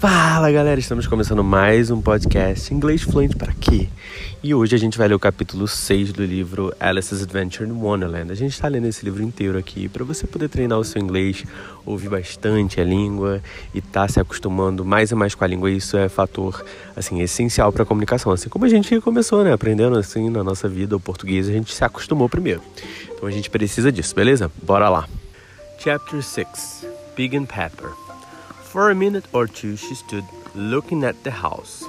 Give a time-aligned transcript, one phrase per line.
[0.00, 3.86] Fala galera, estamos começando mais um podcast Inglês Fluente para quê?
[4.42, 8.32] E hoje a gente vai ler o capítulo 6 do livro Alice's Adventure in Wonderland.
[8.32, 11.44] A gente está lendo esse livro inteiro aqui para você poder treinar o seu inglês,
[11.84, 13.42] ouvir bastante a língua
[13.74, 15.70] e estar tá se acostumando mais e mais com a língua.
[15.70, 16.64] Isso é fator
[16.96, 18.32] assim essencial para a comunicação.
[18.32, 21.74] Assim como a gente começou, né, aprendendo assim na nossa vida o português, a gente
[21.74, 22.62] se acostumou primeiro.
[23.14, 24.50] Então a gente precisa disso, beleza?
[24.62, 25.06] Bora lá.
[25.78, 27.90] Chapter 6 Pig and Pepper
[28.70, 30.24] For a minute or two, she stood
[30.54, 31.82] looking at the house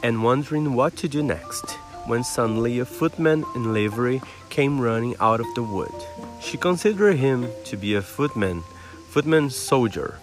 [0.00, 1.72] and wondering what to do next
[2.06, 5.92] when suddenly a footman in livery came running out of the wood.
[6.40, 8.62] She considered him to be a footman,
[9.08, 10.20] footman soldier.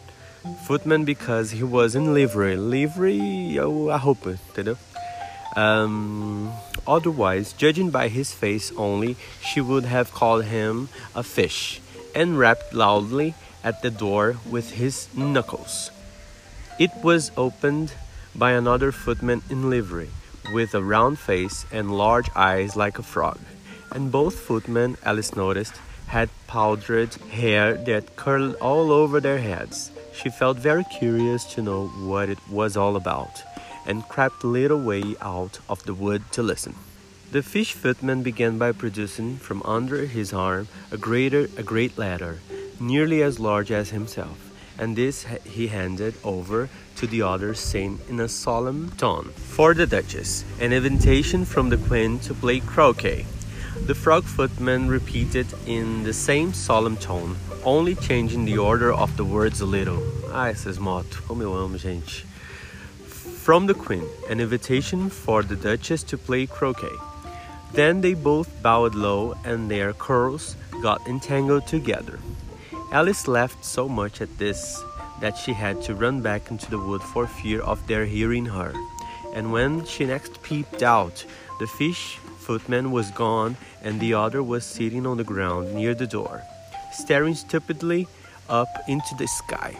[0.65, 2.55] Footman because he was in livery.
[2.55, 4.77] Livery, oh, roupa, entendeu?
[5.57, 6.53] Um,
[6.87, 11.81] otherwise, judging by his face only, she would have called him a fish
[12.15, 15.91] and rapped loudly at the door with his knuckles.
[16.79, 17.93] It was opened
[18.35, 20.11] by another footman in livery,
[20.53, 23.39] with a round face and large eyes like a frog.
[23.91, 25.73] And both footmen, Alice noticed,
[26.05, 29.89] had powdered hair that curled all over their heads.
[30.13, 33.41] She felt very curious to know what it was all about,
[33.87, 36.75] and crept a little way out of the wood to listen.
[37.31, 42.37] The fish footman began by producing from under his arm a greater a great ladder,
[42.79, 44.46] nearly as large as himself
[44.77, 49.85] and this he handed over to the others, saying in a solemn tone, For the
[49.85, 53.25] Duchess, an invitation from the Queen to play croquet.
[53.85, 59.25] The frog footman repeated in the same solemn tone, only changing the order of the
[59.25, 60.01] words a little.
[60.31, 62.25] Ah, esses motos, como eu amo, gente.
[63.05, 66.97] From the Queen, an invitation for the Duchess to play croquet.
[67.73, 72.19] Then they both bowed low, and their curls got entangled together.
[72.91, 74.81] Alice laughed so much at this
[75.19, 78.73] that she had to run back into the wood for fear of their hearing her.
[79.33, 81.25] And when she next peeped out,
[81.59, 86.07] the fish footman was gone and the other was sitting on the ground near the
[86.07, 86.43] door,
[86.93, 88.07] staring stupidly
[88.47, 89.75] up into the sky.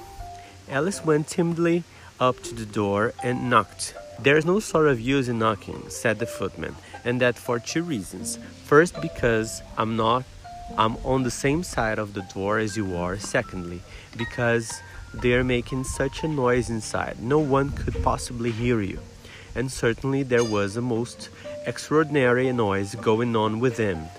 [0.69, 1.83] Alice went timidly
[2.19, 3.93] up to the door and knocked.
[4.19, 8.37] There's no sort of use in knocking, said the footman, and that for two reasons.
[8.65, 10.25] First, because I'm not
[10.75, 13.81] I'm on the same side of the door as you are, secondly,
[14.17, 14.81] because
[15.13, 18.99] they're making such a noise inside, no one could possibly hear you.
[19.55, 21.29] And certainly there was a most
[21.65, 24.09] extraordinary noise going on within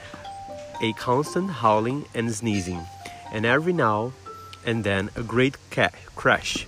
[0.82, 2.80] a constant howling and sneezing,
[3.32, 4.12] and every now
[4.64, 6.66] and then a great ca- crash,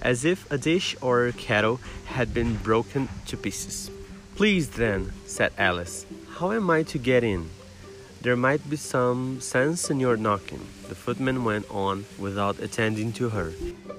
[0.00, 3.90] as if a dish or a kettle had been broken to pieces.
[4.36, 6.06] Please, then, said Alice,
[6.38, 7.50] how am I to get in?
[8.20, 13.28] There might be some sense in your knocking, the footman went on without attending to
[13.28, 13.52] her,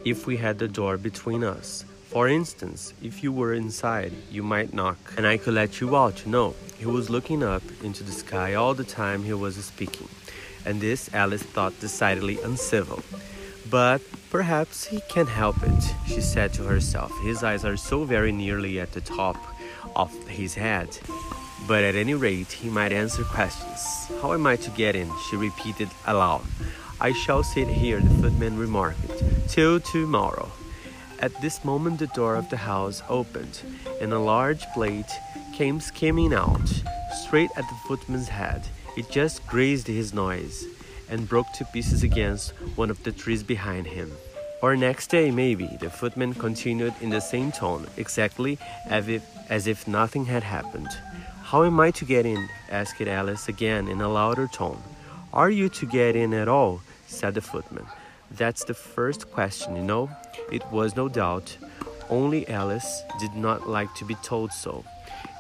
[0.03, 1.85] if we had the door between us.
[2.09, 6.25] For instance, if you were inside, you might knock, and I could let you out,
[6.25, 6.53] you know.
[6.77, 10.09] He was looking up into the sky all the time he was speaking,
[10.65, 13.01] and this Alice thought decidedly uncivil.
[13.69, 17.13] But perhaps he can help it, she said to herself.
[17.23, 19.37] His eyes are so very nearly at the top
[19.95, 20.97] of his head.
[21.67, 23.81] But at any rate, he might answer questions.
[24.21, 25.11] How am I to get in?
[25.29, 26.43] she repeated aloud.
[27.01, 28.99] I shall sit here, the footman remarked,
[29.47, 30.51] till tomorrow.
[31.19, 33.61] At this moment, the door of the house opened,
[34.01, 35.11] and a large plate
[35.53, 36.67] came skimming out,
[37.23, 38.67] straight at the footman's head.
[38.97, 40.65] It just grazed his nose
[41.09, 44.11] and broke to pieces against one of the trees behind him.
[44.61, 49.67] Or next day, maybe, the footman continued in the same tone, exactly as if, as
[49.67, 50.89] if nothing had happened.
[51.43, 52.49] How am I to get in?
[52.69, 54.81] asked Alice again in a louder tone.
[55.31, 56.81] Are you to get in at all?
[57.07, 57.85] said the footman.
[58.31, 60.09] That's the first question, you know.
[60.51, 61.57] It was no doubt.
[62.09, 64.83] Only Alice did not like to be told so.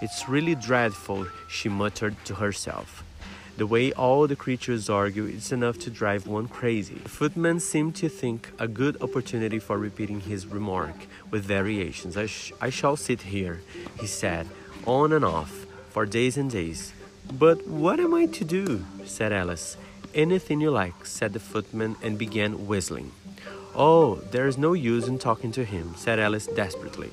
[0.01, 3.03] It's really dreadful, she muttered to herself.
[3.59, 6.95] The way all the creatures argue is enough to drive one crazy.
[6.95, 10.95] The footman seemed to think a good opportunity for repeating his remark
[11.29, 12.15] with variations.
[12.15, 13.59] I, sh- I shall sit here,
[13.99, 14.47] he said,
[14.87, 16.93] on and off for days and days.
[17.33, 18.85] But what am I to do?
[19.03, 19.75] said Alice.
[20.15, 23.11] Anything you like, said the footman and began whistling.
[23.75, 27.11] Oh, there's no use in talking to him, said Alice desperately.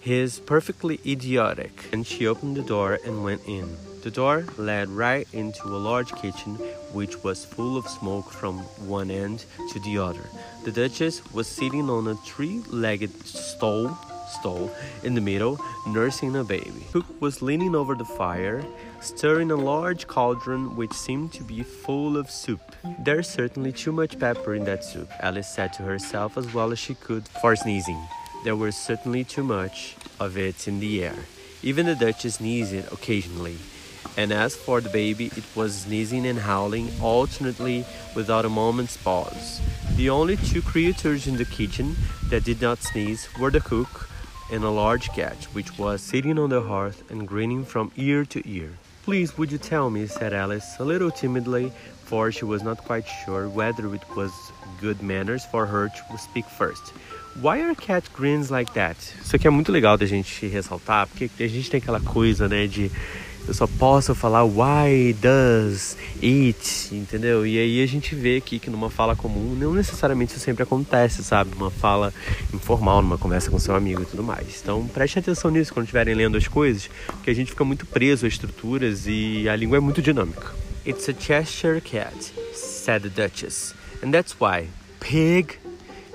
[0.00, 1.88] He is perfectly idiotic.
[1.92, 3.76] And she opened the door and went in.
[4.04, 6.56] The door led right into a large kitchen
[6.92, 10.28] which was full of smoke from one end to the other.
[10.62, 13.96] The Duchess was sitting on a three legged stool
[14.28, 14.70] stall
[15.04, 16.84] in the middle, nursing a baby.
[16.92, 18.62] Cook was leaning over the fire,
[19.00, 22.60] stirring a large cauldron which seemed to be full of soup.
[22.98, 26.78] There's certainly too much pepper in that soup, Alice said to herself as well as
[26.78, 28.06] she could for sneezing.
[28.44, 31.24] There was certainly too much of it in the air.
[31.62, 33.56] Even the Duchess sneezed occasionally.
[34.16, 37.84] And as for the baby, it was sneezing and howling alternately
[38.14, 39.60] without a moment's pause.
[39.96, 41.96] The only two creatures in the kitchen
[42.30, 44.08] that did not sneeze were the cook
[44.52, 48.42] and a large cat, which was sitting on the hearth and grinning from ear to
[48.48, 48.70] ear.
[49.04, 50.06] Please, would you tell me?
[50.06, 51.72] said Alice, a little timidly,
[52.04, 54.32] for she was not quite sure whether it was
[54.80, 56.92] good manners for her to speak first.
[57.40, 58.96] Why are cat grins like that?
[59.20, 62.66] Isso aqui é muito legal da gente ressaltar, porque a gente tem aquela coisa, né,
[62.66, 62.90] de
[63.46, 67.46] eu só posso falar why does it, entendeu?
[67.46, 71.22] E aí a gente vê aqui que numa fala comum não necessariamente isso sempre acontece,
[71.22, 71.54] sabe?
[71.54, 72.12] Uma fala
[72.52, 74.60] informal, numa conversa com seu amigo e tudo mais.
[74.62, 78.24] Então preste atenção nisso quando estiverem lendo as coisas, porque a gente fica muito preso
[78.24, 80.52] a estruturas e a língua é muito dinâmica.
[80.86, 84.68] It's a Cheshire cat, said the Duchess, and that's why.
[85.00, 85.63] Pig!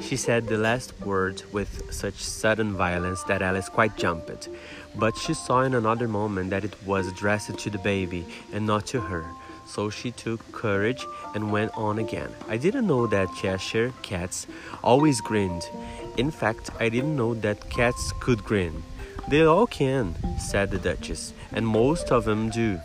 [0.02, 4.50] She said the last word with such sudden violence that Alice quite jumped.
[4.96, 8.86] But she saw in another moment that it was addressed to the baby and not
[8.88, 9.26] to her.
[9.68, 11.06] So she took courage
[11.36, 12.32] and went on again.
[12.48, 14.48] I didn't know that Cheshire cats
[14.84, 15.70] always grinned.
[16.18, 18.84] In fact, I didn't know that cats could grin.
[19.28, 22.80] They all can, said the Duchess, and most of them do.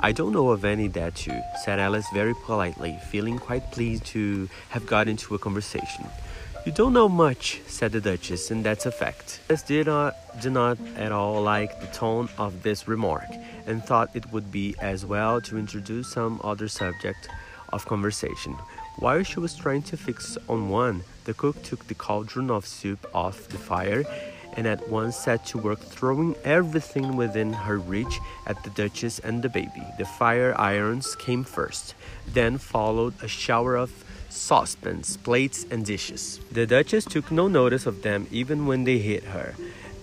[0.00, 4.48] I don't know of any that do, said Alice very politely, feeling quite pleased to
[4.70, 6.06] have got into a conversation.
[6.64, 9.40] You don't know much, said the Duchess, and that's a fact.
[9.66, 13.26] Did not, did not at all like the tone of this remark,
[13.66, 17.28] and thought it would be as well to introduce some other subject
[17.70, 18.56] of conversation.
[18.98, 23.06] While she was trying to fix on one, the cook took the cauldron of soup
[23.12, 24.04] off the fire
[24.56, 29.42] and at once set to work throwing everything within her reach at the Duchess and
[29.42, 29.84] the baby.
[29.98, 31.94] The fire irons came first,
[32.26, 33.90] then followed a shower of
[34.34, 36.40] saucepans, plates, and dishes.
[36.50, 39.54] The Duchess took no notice of them even when they hit her,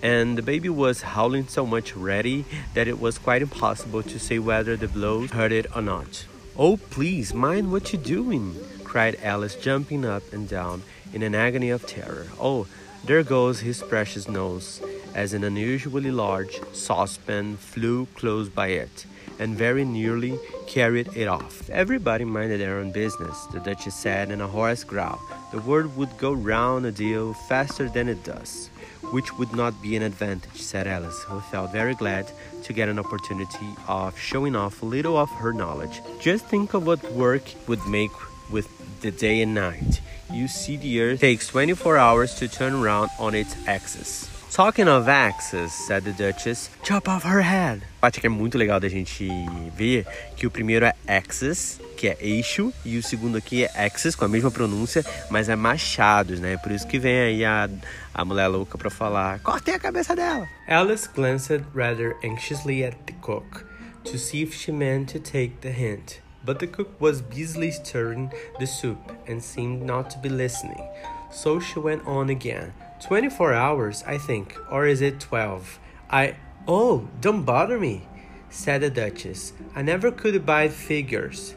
[0.01, 4.39] and the baby was howling so much already that it was quite impossible to say
[4.39, 6.25] whether the blows hurt it or not.
[6.57, 10.83] Oh, please, mind what you're doing, cried Alice, jumping up and down
[11.13, 12.27] in an agony of terror.
[12.39, 12.67] Oh,
[13.05, 14.81] there goes his precious nose,
[15.13, 19.05] as an unusually large saucepan flew close by it
[19.41, 21.67] and very nearly carried it off.
[21.69, 25.19] Everybody minded their own business, the Duchess said in a hoarse growl.
[25.51, 28.69] The word would go round a deal faster than it does,
[29.11, 32.31] which would not be an advantage, said Alice, who felt very glad
[32.63, 36.01] to get an opportunity of showing off a little of her knowledge.
[36.19, 38.11] Just think of what work would make
[38.51, 38.69] with
[39.01, 40.01] the day and night.
[40.31, 44.30] You see, the Earth takes 24 hours to turn around on its axis.
[44.53, 47.83] Talking of axes, said the Duchess, chop off her head.
[48.01, 49.29] Parte que é muito legal da gente
[49.73, 50.05] ver
[50.35, 54.25] que o primeiro é axis, que é eixo, e o segundo aqui é axis, com
[54.25, 56.57] a mesma pronúncia, mas é machados, né?
[56.57, 57.69] Por isso que vem aí a,
[58.13, 60.45] a mulher louca pra falar, cortem a cabeça dela.
[60.67, 63.65] Alice glanced rather anxiously at the cook
[64.03, 66.21] to see if she meant to take the hint.
[66.43, 68.99] But the cook was busily stirring the soup
[69.29, 70.83] and seemed not to be listening.
[71.31, 72.73] So she went on again.
[73.01, 75.79] 24 hours, I think, or is it 12?
[76.09, 76.35] I.
[76.67, 78.07] Oh, don't bother me,
[78.49, 79.53] said the Duchess.
[79.75, 81.55] I never could abide figures.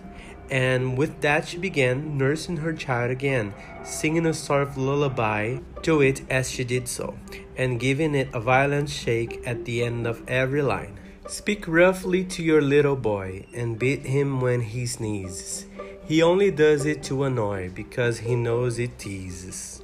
[0.50, 6.00] And with that, she began nursing her child again, singing a sort of lullaby to
[6.00, 7.16] it as she did so,
[7.56, 10.98] and giving it a violent shake at the end of every line.
[11.26, 15.66] Speak roughly to your little boy and beat him when he sneezes.
[16.06, 19.80] He only does it to annoy because he knows it teases.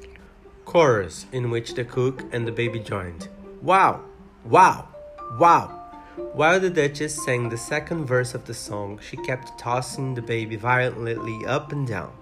[0.70, 3.26] Chorus in which the cook and the baby joined.
[3.60, 4.02] Wow!
[4.44, 4.86] Wow!
[5.36, 5.66] Wow!
[6.32, 10.54] While the Duchess sang the second verse of the song, she kept tossing the baby
[10.54, 12.12] violently up and down,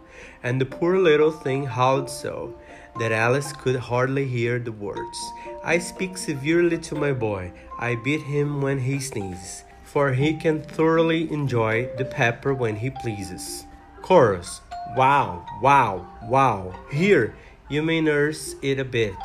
[0.43, 2.59] and the poor little thing howled so
[2.99, 5.19] that Alice could hardly hear the words.
[5.63, 7.53] I speak severely to my boy.
[7.79, 12.89] I beat him when he sneezes, for he can thoroughly enjoy the pepper when he
[12.89, 13.67] pleases.
[14.01, 14.63] Chorus.
[14.97, 16.75] Wow, wow, wow.
[16.91, 17.35] Here,
[17.69, 19.17] you may nurse it a bit,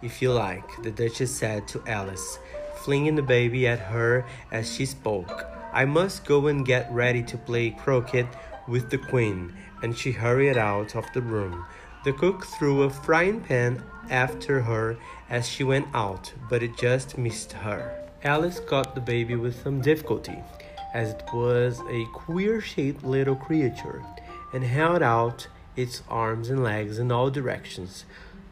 [0.00, 2.38] if you like, the Duchess said to Alice,
[2.76, 5.46] flinging the baby at her as she spoke.
[5.72, 8.26] I must go and get ready to play croquet
[8.66, 9.52] with the Queen,
[9.82, 11.66] and she hurried out of the room.
[12.04, 14.96] The cook threw a frying pan after her
[15.28, 17.94] as she went out, but it just missed her.
[18.24, 20.38] Alice caught the baby with some difficulty,
[20.94, 24.02] as it was a queer shaped little creature,
[24.54, 25.46] and held out
[25.76, 28.04] its arms and legs in all directions,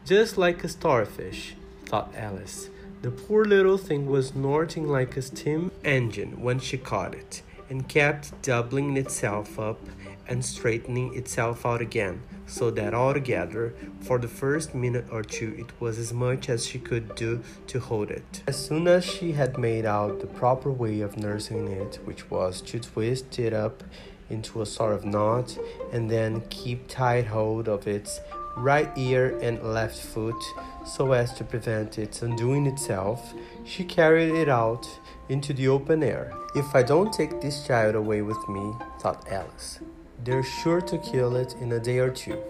[0.05, 2.69] just like a starfish, thought Alice.
[3.01, 7.87] The poor little thing was snorting like a steam engine when she caught it, and
[7.87, 9.79] kept doubling itself up
[10.27, 15.81] and straightening itself out again, so that altogether, for the first minute or two, it
[15.81, 18.43] was as much as she could do to hold it.
[18.47, 22.61] As soon as she had made out the proper way of nursing it, which was
[22.61, 23.83] to twist it up
[24.29, 25.57] into a sort of knot
[25.91, 28.19] and then keep tight hold of its
[28.57, 30.41] right ear and left foot
[30.85, 33.33] so as to prevent its undoing itself,
[33.63, 34.87] she carried it out
[35.29, 36.33] into the open air.
[36.55, 39.79] If I don't take this child away with me, thought Alice,
[40.23, 42.41] they're sure to kill it in a day or two.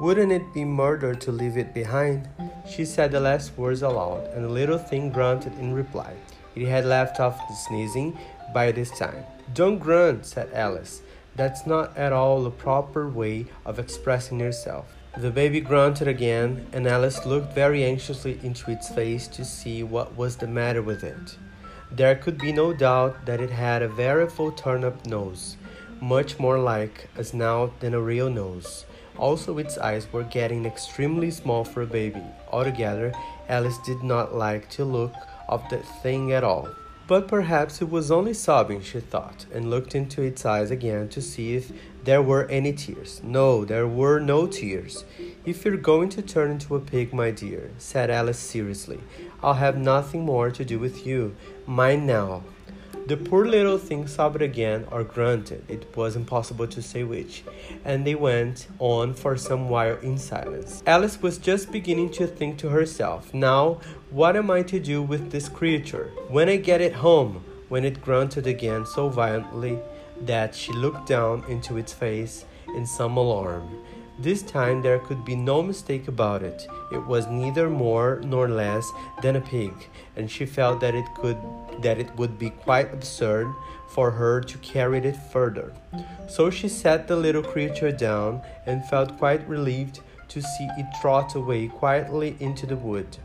[0.00, 2.28] Wouldn't it be murder to leave it behind?
[2.68, 6.14] She said the last words aloud, and the little thing grunted in reply.
[6.54, 8.18] It had left off the sneezing
[8.52, 9.24] by this time.
[9.54, 11.02] Don't grunt, said Alice.
[11.34, 14.86] That's not at all the proper way of expressing yourself.
[15.16, 20.16] The baby grunted again, and Alice looked very anxiously into its face to see what
[20.16, 21.36] was the matter with it.
[21.90, 25.56] There could be no doubt that it had a very full turn up nose,
[26.00, 28.86] much more like a snout than a real nose.
[29.18, 32.22] Also, its eyes were getting extremely small for a baby.
[32.50, 33.12] Altogether,
[33.48, 35.12] Alice did not like the look
[35.48, 36.68] of the thing at all.
[37.12, 41.20] But perhaps it was only sobbing, she thought, and looked into its eyes again to
[41.20, 41.70] see if
[42.04, 43.20] there were any tears.
[43.22, 45.04] No, there were no tears.
[45.44, 49.00] If you're going to turn into a pig, my dear, said Alice seriously,
[49.42, 51.36] I'll have nothing more to do with you.
[51.66, 52.44] Mind now.
[53.04, 57.42] The poor little thing sobbed again or grunted, it was impossible to say which,
[57.84, 60.84] and they went on for some while in silence.
[60.86, 63.80] Alice was just beginning to think to herself, Now,
[64.10, 66.12] what am I to do with this creature?
[66.28, 69.80] When I get it home, when it grunted again so violently
[70.20, 72.44] that she looked down into its face
[72.76, 73.82] in some alarm.
[74.18, 76.66] This time there could be no mistake about it.
[76.92, 78.90] It was neither more nor less
[79.22, 79.72] than a pig,
[80.16, 81.38] and she felt that it could
[81.80, 83.52] that it would be quite absurd
[83.88, 85.72] for her to carry it further.
[86.28, 91.34] So she set the little creature down and felt quite relieved to see it trot
[91.34, 93.16] away quietly into the wood.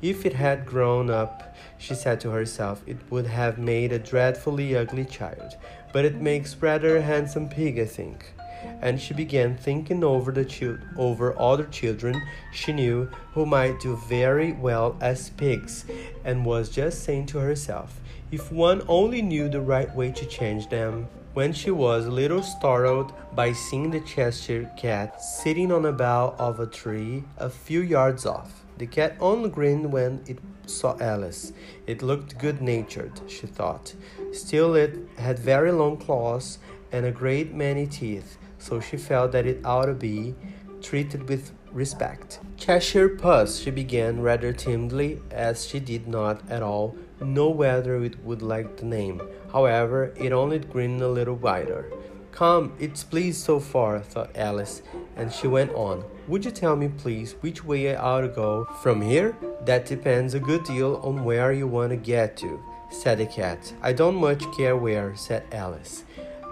[0.00, 4.76] If it had grown up, she said to herself, it would have made a dreadfully
[4.76, 5.56] ugly child,
[5.92, 8.32] but it makes rather a handsome pig, I think
[8.80, 12.20] and she began thinking over the chil- over other children
[12.52, 15.84] she knew who might do very well as pigs,
[16.24, 18.00] and was just saying to herself,
[18.30, 21.06] if one only knew the right way to change them.
[21.34, 26.34] When she was a little startled by seeing the Cheshire cat sitting on a bough
[26.38, 28.64] of a tree a few yards off.
[28.76, 31.52] The cat only grinned when it saw Alice.
[31.86, 33.94] It looked good natured, she thought.
[34.32, 36.58] Still, it had very long claws
[36.90, 40.34] and a great many teeth so she felt that it ought to be
[40.80, 42.38] treated with respect.
[42.56, 48.22] Cheshire Puss, she began rather timidly, as she did not at all know whether it
[48.24, 49.20] would like the name.
[49.52, 51.92] However, it only grinned a little wider.
[52.30, 54.82] Come, it's pleased so far, thought Alice,
[55.16, 56.04] and she went on.
[56.28, 58.64] Would you tell me, please, which way I ought to go?
[58.82, 59.36] From here?
[59.64, 63.74] That depends a good deal on where you want to get to, said the cat.
[63.82, 66.04] I don't much care where, said Alice.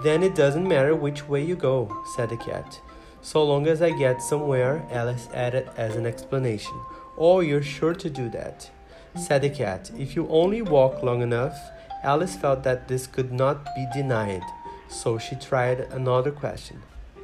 [0.03, 2.81] Then it doesn't matter which way you go, said the cat.
[3.21, 6.81] So long as I get somewhere, Alice added as an explanation.
[7.19, 8.71] Oh, you're sure to do that,
[9.15, 9.91] said the cat.
[9.99, 11.55] If you only walk long enough,
[12.03, 14.43] Alice felt that this could not be denied,
[14.89, 16.81] so she tried another question.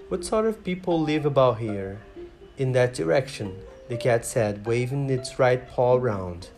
[0.09, 1.99] What sort of people live about here?
[2.59, 6.50] In that direction, the cat said, waving its right paw round,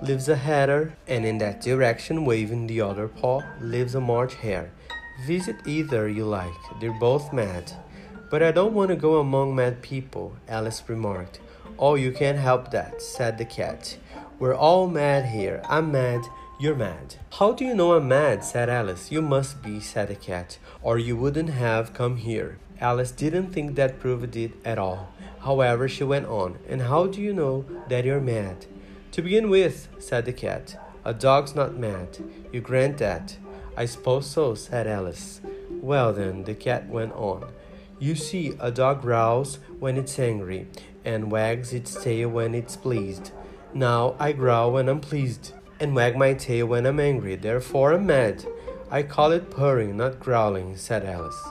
[0.00, 4.70] lives a hatter, and in that direction, waving the other paw, lives a March hare.
[5.26, 7.72] Visit either you like, they're both mad.
[8.30, 11.40] But I don't want to go among mad people, Alice remarked.
[11.78, 13.96] Oh, you can't help that, said the cat.
[14.38, 15.62] We're all mad here.
[15.68, 16.24] I'm mad,
[16.60, 17.16] you're mad.
[17.38, 18.44] How do you know I'm mad?
[18.44, 19.10] said Alice.
[19.10, 22.58] You must be, said the cat, or you wouldn't have come here.
[22.80, 25.12] Alice didn't think that proved it at all.
[25.40, 26.58] However, she went on.
[26.68, 28.66] And how do you know that you're mad?
[29.12, 32.18] To begin with, said the cat, a dog's not mad.
[32.52, 33.36] You grant that.
[33.76, 35.40] I suppose so, said Alice.
[35.70, 37.46] Well, then, the cat went on.
[37.98, 40.66] You see, a dog growls when it's angry
[41.04, 43.32] and wags its tail when it's pleased.
[43.72, 47.36] Now I growl when I'm pleased and wag my tail when I'm angry.
[47.36, 48.44] Therefore, I'm mad.
[48.90, 51.42] I call it purring, not growling, said Alice.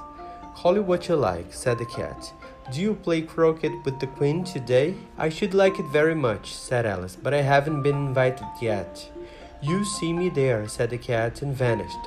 [0.56, 2.34] Call it what you like, said the cat.
[2.72, 4.96] Do you play croquet with the queen today?
[5.18, 9.10] I should like it very much, said Alice, but I haven't been invited yet.
[9.62, 11.98] You see me there, said the cat and vanished.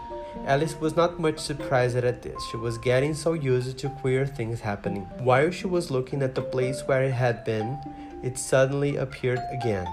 [0.45, 2.43] Alice was not much surprised at this.
[2.50, 5.02] She was getting so used to queer things happening.
[5.19, 7.78] While she was looking at the place where it had been,
[8.23, 9.87] it suddenly appeared again.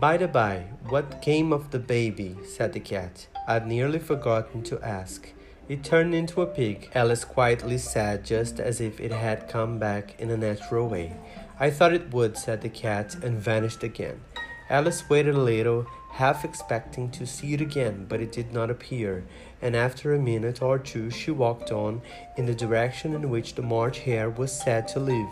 [0.00, 2.36] By the by, what came of the baby?
[2.44, 3.26] said the cat.
[3.46, 5.28] I'd nearly forgotten to ask.
[5.68, 10.20] It turned into a pig, Alice quietly said, just as if it had come back
[10.20, 11.16] in a natural way.
[11.58, 14.20] I thought it would, said the cat, and vanished again.
[14.68, 19.24] Alice waited a little, half expecting to see it again, but it did not appear,
[19.62, 22.02] and after a minute or two she walked on
[22.36, 25.28] in the direction in which the March Hare was said to live.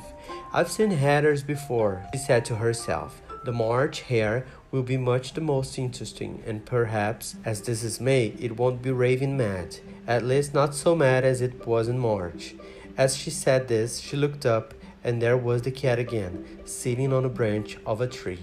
[0.52, 3.20] I've seen hatters before, she said to herself.
[3.44, 8.34] The March Hare will be much the most interesting, and perhaps, as this is May,
[8.40, 9.76] it won't be raving mad,
[10.06, 12.54] at least not so mad as it was in March.
[12.96, 17.24] As she said this, she looked up, and there was the cat again, sitting on
[17.24, 18.40] a branch of a tree.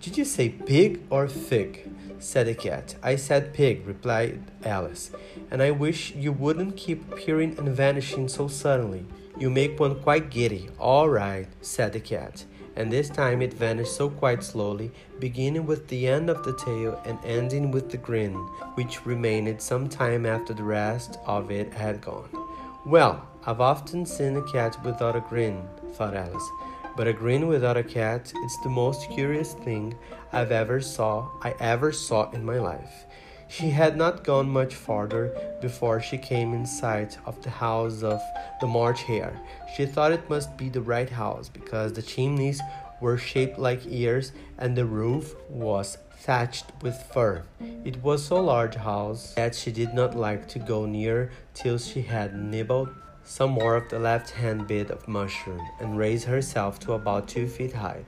[0.00, 1.90] Did you say pig or fig?
[2.18, 2.96] said the cat.
[3.02, 5.10] I said pig, replied Alice,
[5.50, 9.04] and I wish you wouldn't keep appearing and vanishing so suddenly.
[9.38, 10.70] You make one quite giddy.
[10.78, 12.44] All right, said the cat
[12.76, 17.00] and this time it vanished so quite slowly, beginning with the end of the tail
[17.06, 18.34] and ending with the grin,
[18.74, 22.28] which remained some time after the rest of it had gone.
[22.84, 26.50] Well, I've often seen a cat without a grin, thought Alice,
[26.96, 29.94] but a grin without a cat it's the most curious thing
[30.32, 33.06] I've ever saw I ever saw in my life.
[33.48, 38.20] She had not gone much farther before she came in sight of the house of
[38.60, 39.40] the March Hare.
[39.76, 42.60] She thought it must be the right house because the chimneys
[43.00, 47.44] were shaped like ears and the roof was thatched with fur.
[47.84, 51.78] It was so large a house that she did not like to go near till
[51.78, 52.88] she had nibbled
[53.26, 57.48] some more of the left hand bit of mushroom and raised herself to about two
[57.48, 58.04] feet high.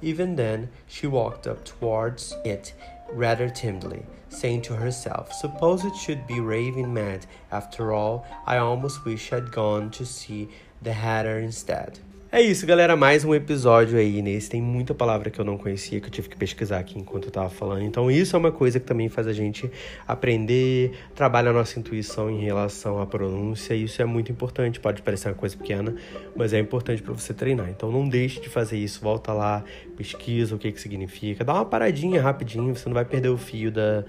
[0.00, 2.72] Even then, she walked up towards it
[3.12, 7.26] rather timidly, saying to herself, Suppose it should be raving mad.
[7.50, 10.48] After all, I almost wish I'd gone to see
[10.80, 11.98] the Hatter instead.
[12.34, 12.96] É isso, galera.
[12.96, 14.48] Mais um episódio aí nesse.
[14.48, 17.30] Tem muita palavra que eu não conhecia, que eu tive que pesquisar aqui enquanto eu
[17.30, 17.82] tava falando.
[17.82, 19.70] Então, isso é uma coisa que também faz a gente
[20.08, 23.74] aprender, trabalha a nossa intuição em relação à pronúncia.
[23.74, 24.80] Isso é muito importante.
[24.80, 25.94] Pode parecer uma coisa pequena,
[26.34, 27.68] mas é importante para você treinar.
[27.68, 29.02] Então, não deixe de fazer isso.
[29.02, 29.62] Volta lá,
[29.94, 31.44] pesquisa o que, que significa.
[31.44, 34.04] Dá uma paradinha rapidinho, você não vai perder o fio da,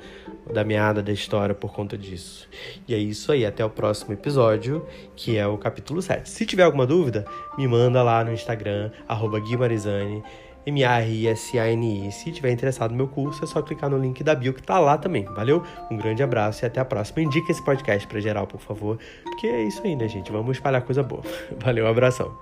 [0.54, 2.48] da meada da história por conta disso.
[2.88, 3.46] E é isso aí.
[3.46, 6.30] Até o próximo episódio, que é o capítulo 7.
[6.30, 7.26] Se tiver alguma dúvida,
[7.58, 10.24] me manda lá lá no Instagram, arroba Guimarizani,
[10.66, 12.12] M-A-R-I-S-A-N-I.
[12.12, 14.80] Se tiver interessado no meu curso, é só clicar no link da bio que tá
[14.80, 15.26] lá também.
[15.26, 15.64] Valeu?
[15.92, 17.22] Um grande abraço e até a próxima.
[17.22, 18.98] Indica esse podcast pra geral, por favor.
[19.24, 20.32] Porque é isso aí, né, gente?
[20.32, 21.24] Vamos espalhar coisa boa.
[21.60, 22.34] Valeu, um abração.